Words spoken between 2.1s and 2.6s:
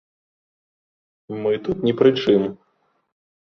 чым!